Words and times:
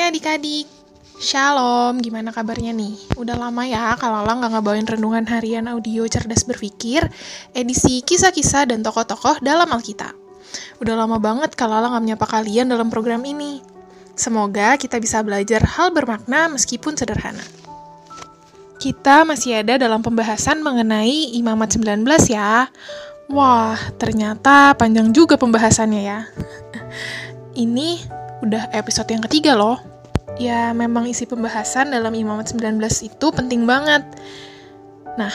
adik-adik, 0.00 0.64
Shalom, 1.22 2.02
gimana 2.02 2.34
kabarnya 2.34 2.74
nih? 2.74 3.14
Udah 3.14 3.38
lama 3.38 3.62
ya 3.62 3.94
kalau 3.94 4.26
lo 4.26 4.32
nggak 4.42 4.58
ngebawain 4.58 4.88
renungan 4.90 5.22
harian 5.30 5.70
audio 5.70 6.02
cerdas 6.10 6.42
berpikir, 6.42 7.06
edisi 7.54 8.02
kisah-kisah 8.02 8.66
dan 8.66 8.82
tokoh-tokoh 8.82 9.38
dalam 9.38 9.70
Alkitab. 9.70 10.10
Udah 10.82 10.98
lama 10.98 11.22
banget 11.22 11.54
kalau 11.54 11.78
lo 11.78 11.94
nggak 11.94 12.02
menyapa 12.02 12.26
kalian 12.26 12.74
dalam 12.74 12.90
program 12.90 13.22
ini. 13.22 13.62
Semoga 14.18 14.74
kita 14.74 14.98
bisa 14.98 15.22
belajar 15.22 15.62
hal 15.62 15.94
bermakna 15.94 16.50
meskipun 16.50 16.98
sederhana. 16.98 17.46
Kita 18.82 19.22
masih 19.22 19.62
ada 19.62 19.78
dalam 19.78 20.02
pembahasan 20.02 20.58
mengenai 20.58 21.38
Imamat 21.38 21.78
19 21.78 22.02
ya. 22.26 22.66
Wah, 23.30 23.78
ternyata 23.94 24.74
panjang 24.74 25.14
juga 25.14 25.38
pembahasannya 25.38 26.02
ya. 26.02 26.26
Ini 27.62 28.02
udah 28.42 28.74
episode 28.74 29.06
yang 29.06 29.22
ketiga 29.22 29.54
loh. 29.54 29.91
Ya, 30.40 30.72
memang 30.72 31.04
isi 31.04 31.28
pembahasan 31.28 31.92
dalam 31.92 32.16
Imamat 32.16 32.56
19 32.56 32.80
itu 33.04 33.26
penting 33.36 33.68
banget. 33.68 34.00
Nah, 35.20 35.32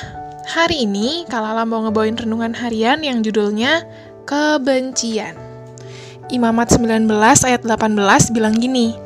hari 0.50 0.90
ini 0.90 1.22
Kalala 1.30 1.70
mau 1.70 1.86
ngebawain 1.86 2.18
renungan 2.18 2.58
harian 2.58 3.06
yang 3.06 3.22
judulnya 3.22 3.86
Kebencian. 4.26 5.38
Imamat 6.34 6.76
19 6.76 7.08
ayat 7.46 7.62
18 7.64 8.34
bilang 8.34 8.58
gini, 8.58 8.98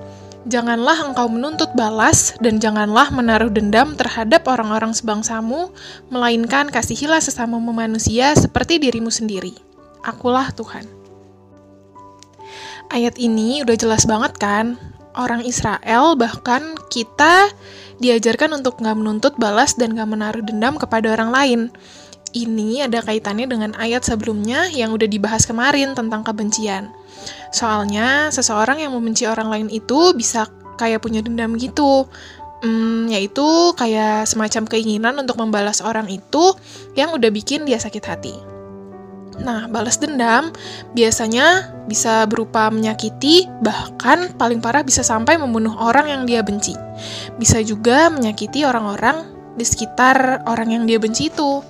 Janganlah 0.41 1.13
engkau 1.13 1.29
menuntut 1.29 1.69
balas 1.77 2.33
dan 2.41 2.57
janganlah 2.57 3.13
menaruh 3.13 3.53
dendam 3.53 3.93
terhadap 3.93 4.49
orang-orang 4.49 4.89
sebangsamu, 4.89 5.69
melainkan 6.09 6.65
kasihilah 6.65 7.21
sesama 7.21 7.61
manusia 7.61 8.33
seperti 8.33 8.81
dirimu 8.81 9.13
sendiri. 9.13 9.53
Akulah 10.01 10.49
Tuhan. 10.49 10.89
Ayat 12.89 13.21
ini 13.21 13.61
udah 13.61 13.77
jelas 13.77 14.09
banget 14.09 14.33
kan? 14.41 14.81
Orang 15.11 15.43
Israel, 15.43 16.15
bahkan 16.15 16.75
kita 16.87 17.51
diajarkan 17.99 18.63
untuk 18.63 18.79
nggak 18.79 18.97
menuntut 18.97 19.33
balas 19.35 19.75
dan 19.75 19.93
nggak 19.93 20.09
menaruh 20.09 20.43
dendam 20.43 20.79
kepada 20.79 21.11
orang 21.11 21.29
lain. 21.31 21.61
Ini 22.31 22.87
ada 22.87 23.03
kaitannya 23.03 23.43
dengan 23.43 23.71
ayat 23.75 24.07
sebelumnya 24.07 24.71
yang 24.71 24.95
udah 24.95 25.03
dibahas 25.03 25.43
kemarin 25.43 25.91
tentang 25.91 26.23
kebencian. 26.23 26.95
Soalnya, 27.51 28.31
seseorang 28.31 28.79
yang 28.79 28.95
membenci 28.95 29.27
orang 29.27 29.51
lain 29.51 29.67
itu 29.67 30.15
bisa 30.15 30.47
kayak 30.79 31.03
punya 31.03 31.19
dendam 31.19 31.59
gitu. 31.59 32.07
Hmm, 32.61 33.09
yaitu 33.11 33.73
kayak 33.75 34.29
semacam 34.29 34.63
keinginan 34.69 35.17
untuk 35.17 35.35
membalas 35.41 35.81
orang 35.83 36.07
itu 36.07 36.55
yang 36.95 37.11
udah 37.11 37.33
bikin 37.33 37.67
dia 37.67 37.81
sakit 37.81 38.03
hati. 38.05 38.50
Nah, 39.41 39.65
balas 39.65 39.97
dendam 39.97 40.53
biasanya 40.93 41.73
bisa 41.89 42.29
berupa 42.29 42.69
menyakiti, 42.69 43.49
bahkan 43.65 44.37
paling 44.37 44.61
parah 44.61 44.85
bisa 44.85 45.01
sampai 45.01 45.41
membunuh 45.41 45.73
orang 45.81 46.07
yang 46.07 46.23
dia 46.29 46.45
benci. 46.45 46.77
Bisa 47.41 47.57
juga 47.65 48.13
menyakiti 48.13 48.61
orang-orang 48.61 49.25
di 49.57 49.65
sekitar 49.65 50.45
orang 50.45 50.77
yang 50.77 50.83
dia 50.85 51.01
benci 51.01 51.33
itu. 51.33 51.65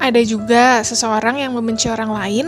Ada 0.00 0.20
juga 0.26 0.82
seseorang 0.82 1.38
yang 1.38 1.54
membenci 1.54 1.86
orang 1.86 2.10
lain, 2.10 2.46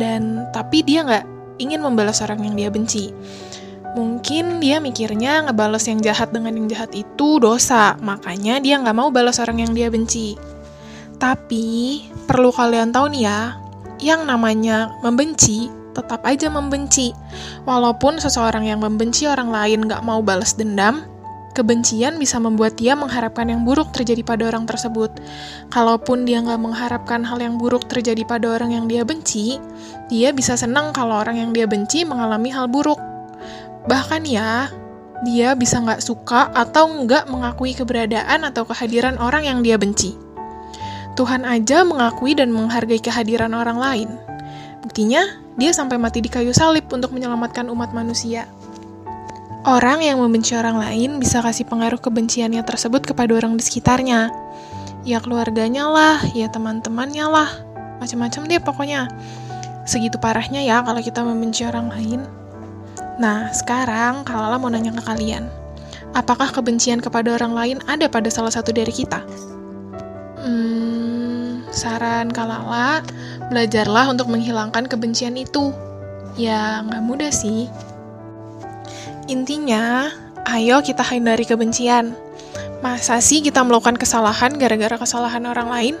dan 0.00 0.48
tapi 0.54 0.80
dia 0.80 1.04
nggak 1.04 1.24
ingin 1.60 1.84
membalas 1.84 2.24
orang 2.24 2.40
yang 2.40 2.54
dia 2.56 2.70
benci. 2.72 3.12
Mungkin 3.94 4.58
dia 4.58 4.82
mikirnya 4.82 5.46
ngebalas 5.46 5.86
yang 5.86 6.02
jahat 6.02 6.34
dengan 6.34 6.58
yang 6.58 6.66
jahat 6.66 6.90
itu 6.96 7.38
dosa, 7.38 7.94
makanya 8.02 8.58
dia 8.58 8.80
nggak 8.82 8.96
mau 8.96 9.12
balas 9.12 9.38
orang 9.38 9.62
yang 9.62 9.70
dia 9.70 9.86
benci. 9.86 10.34
Tapi, 11.18 12.04
perlu 12.26 12.50
kalian 12.50 12.90
tahu 12.90 13.14
nih 13.14 13.22
ya, 13.24 13.40
yang 14.02 14.26
namanya 14.26 14.92
membenci, 15.00 15.70
tetap 15.94 16.26
aja 16.26 16.50
membenci. 16.50 17.14
Walaupun 17.64 18.18
seseorang 18.18 18.66
yang 18.66 18.82
membenci 18.82 19.24
orang 19.30 19.48
lain 19.48 19.86
gak 19.86 20.02
mau 20.02 20.20
balas 20.20 20.58
dendam, 20.58 21.06
kebencian 21.54 22.18
bisa 22.18 22.42
membuat 22.42 22.74
dia 22.74 22.98
mengharapkan 22.98 23.46
yang 23.46 23.62
buruk 23.62 23.94
terjadi 23.94 24.26
pada 24.26 24.50
orang 24.50 24.66
tersebut. 24.66 25.14
Kalaupun 25.70 26.26
dia 26.26 26.42
gak 26.42 26.60
mengharapkan 26.60 27.22
hal 27.22 27.38
yang 27.38 27.56
buruk 27.56 27.86
terjadi 27.86 28.26
pada 28.26 28.58
orang 28.58 28.74
yang 28.74 28.90
dia 28.90 29.06
benci, 29.06 29.62
dia 30.10 30.34
bisa 30.34 30.58
senang 30.58 30.90
kalau 30.90 31.22
orang 31.22 31.38
yang 31.38 31.50
dia 31.54 31.70
benci 31.70 32.02
mengalami 32.02 32.50
hal 32.50 32.66
buruk. 32.66 32.98
Bahkan 33.86 34.26
ya, 34.26 34.68
dia 35.22 35.54
bisa 35.54 35.78
gak 35.80 36.02
suka 36.02 36.50
atau 36.52 36.90
nggak 37.06 37.30
mengakui 37.30 37.72
keberadaan 37.72 38.44
atau 38.44 38.66
kehadiran 38.66 39.16
orang 39.22 39.46
yang 39.46 39.62
dia 39.62 39.78
benci. 39.78 40.23
Tuhan 41.14 41.46
aja 41.46 41.86
mengakui 41.86 42.34
dan 42.34 42.50
menghargai 42.50 42.98
kehadiran 42.98 43.54
orang 43.54 43.78
lain. 43.78 44.10
Buktinya, 44.82 45.22
dia 45.54 45.70
sampai 45.70 45.94
mati 45.94 46.18
di 46.18 46.26
kayu 46.26 46.50
salib 46.50 46.90
untuk 46.90 47.14
menyelamatkan 47.14 47.70
umat 47.70 47.94
manusia. 47.94 48.50
Orang 49.64 50.04
yang 50.04 50.20
membenci 50.20 50.52
orang 50.52 50.76
lain 50.76 51.16
bisa 51.22 51.40
kasih 51.40 51.64
pengaruh 51.64 51.96
kebenciannya 51.96 52.60
tersebut 52.66 53.00
kepada 53.06 53.32
orang 53.32 53.56
di 53.56 53.64
sekitarnya. 53.64 54.28
Ya 55.08 55.22
keluarganya 55.24 55.88
lah, 55.88 56.18
ya 56.36 56.52
teman-temannya 56.52 57.26
lah, 57.30 57.50
macam-macam 57.96 58.44
deh 58.44 58.60
pokoknya. 58.60 59.08
Segitu 59.88 60.16
parahnya 60.20 60.60
ya 60.64 60.80
kalau 60.84 61.00
kita 61.00 61.24
membenci 61.24 61.64
orang 61.64 61.88
lain. 61.92 62.20
Nah, 63.20 63.52
sekarang 63.54 64.26
Kalala 64.26 64.58
mau 64.58 64.72
nanya 64.72 64.90
ke 64.96 65.02
kalian. 65.04 65.46
Apakah 66.16 66.50
kebencian 66.50 66.98
kepada 66.98 67.34
orang 67.34 67.52
lain 67.54 67.78
ada 67.88 68.08
pada 68.08 68.28
salah 68.28 68.50
satu 68.50 68.72
dari 68.74 68.90
kita? 68.90 69.22
Hmm, 70.40 71.03
saran 71.74 72.30
Kalala, 72.30 73.02
belajarlah 73.50 74.08
untuk 74.14 74.30
menghilangkan 74.30 74.86
kebencian 74.86 75.34
itu. 75.34 75.74
Ya, 76.38 76.82
nggak 76.86 77.02
mudah 77.02 77.30
sih. 77.34 77.68
Intinya, 79.26 80.10
ayo 80.48 80.80
kita 80.80 81.02
hindari 81.02 81.44
kebencian. 81.44 82.14
Masa 82.84 83.18
sih 83.18 83.40
kita 83.40 83.64
melakukan 83.64 83.96
kesalahan 83.96 84.54
gara-gara 84.60 84.96
kesalahan 85.00 85.44
orang 85.48 85.68
lain? 85.72 85.94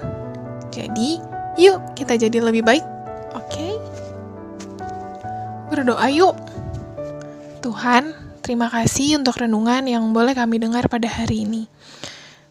Jadi, 0.68 1.18
yuk 1.56 1.80
kita 1.96 2.18
jadi 2.18 2.38
lebih 2.44 2.62
baik. 2.66 2.84
Oke? 3.34 3.48
Okay? 3.50 3.72
Berdoa 5.72 6.06
yuk. 6.12 6.36
Tuhan, 7.64 8.12
terima 8.44 8.68
kasih 8.68 9.16
untuk 9.16 9.40
renungan 9.40 9.88
yang 9.88 10.04
boleh 10.12 10.36
kami 10.36 10.60
dengar 10.60 10.84
pada 10.92 11.08
hari 11.08 11.48
ini. 11.48 11.64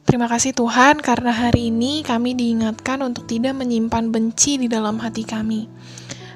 Terima 0.03 0.27
kasih 0.27 0.51
Tuhan 0.51 0.99
karena 0.99 1.31
hari 1.31 1.71
ini 1.71 2.03
kami 2.03 2.35
diingatkan 2.35 2.99
untuk 2.99 3.23
tidak 3.23 3.55
menyimpan 3.55 4.11
benci 4.11 4.59
di 4.59 4.67
dalam 4.67 4.99
hati 4.99 5.23
kami. 5.23 5.71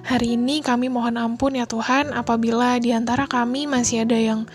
Hari 0.08 0.40
ini 0.40 0.64
kami 0.64 0.88
mohon 0.88 1.20
ampun 1.20 1.60
ya 1.60 1.68
Tuhan 1.68 2.16
apabila 2.16 2.80
di 2.80 2.96
antara 2.96 3.28
kami 3.28 3.68
masih 3.68 4.08
ada 4.08 4.16
yang 4.16 4.48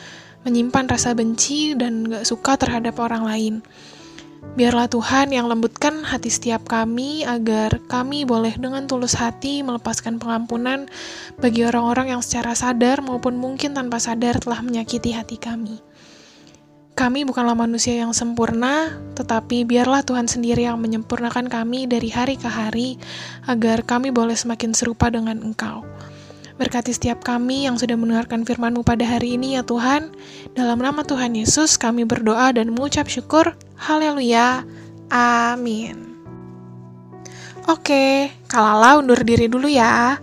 menyimpan 0.48 0.88
rasa 0.88 1.12
benci 1.12 1.76
dan 1.76 2.08
gak 2.08 2.24
suka 2.24 2.56
terhadap 2.56 2.96
orang 3.04 3.28
lain. 3.28 3.54
Biarlah 4.56 4.88
Tuhan 4.88 5.28
yang 5.28 5.44
lembutkan 5.44 6.08
hati 6.08 6.32
setiap 6.32 6.64
kami 6.64 7.28
agar 7.28 7.84
kami 7.92 8.24
boleh 8.24 8.56
dengan 8.56 8.88
tulus 8.88 9.12
hati 9.14 9.60
melepaskan 9.60 10.18
pengampunan 10.18 10.88
bagi 11.36 11.68
orang-orang 11.68 12.16
yang 12.16 12.24
secara 12.24 12.56
sadar 12.56 13.04
maupun 13.04 13.36
mungkin 13.36 13.76
tanpa 13.76 14.00
sadar 14.00 14.40
telah 14.40 14.64
menyakiti 14.64 15.12
hati 15.12 15.36
kami. 15.36 15.78
Kami 17.02 17.26
bukanlah 17.26 17.58
manusia 17.58 17.98
yang 17.98 18.14
sempurna, 18.14 18.94
tetapi 19.18 19.66
biarlah 19.66 20.06
Tuhan 20.06 20.30
sendiri 20.30 20.70
yang 20.70 20.78
menyempurnakan 20.78 21.50
kami 21.50 21.90
dari 21.90 22.06
hari 22.14 22.38
ke 22.38 22.46
hari, 22.46 22.94
agar 23.50 23.82
kami 23.82 24.14
boleh 24.14 24.38
semakin 24.38 24.70
serupa 24.70 25.10
dengan 25.10 25.42
Engkau. 25.42 25.82
Berkati 26.62 26.94
setiap 26.94 27.26
kami 27.26 27.66
yang 27.66 27.74
sudah 27.74 27.98
mendengarkan 27.98 28.46
firman-Mu 28.46 28.86
pada 28.86 29.02
hari 29.02 29.34
ini 29.34 29.58
ya 29.58 29.66
Tuhan. 29.66 30.14
Dalam 30.54 30.78
nama 30.78 31.02
Tuhan 31.02 31.34
Yesus 31.34 31.74
kami 31.74 32.06
berdoa 32.06 32.54
dan 32.54 32.70
mengucap 32.70 33.10
syukur. 33.10 33.58
Haleluya. 33.82 34.62
Amin. 35.10 36.14
Oke, 37.66 38.30
Kalala 38.46 39.02
undur 39.02 39.18
diri 39.26 39.50
dulu 39.50 39.66
ya. 39.66 40.22